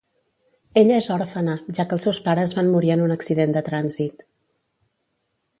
Ella 0.81 0.95
és 1.01 1.09
òrfena, 1.15 1.57
ja 1.79 1.85
que 1.91 1.95
els 1.99 2.09
seus 2.09 2.21
pares 2.29 2.57
van 2.61 2.73
morir 2.77 2.91
en 2.97 3.07
un 3.09 3.15
accident 3.19 3.55
de 3.59 3.65
trànsit. 3.71 4.29